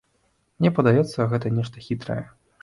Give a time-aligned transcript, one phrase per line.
[0.61, 2.19] Мне падаецца, гэта нешта хітрае.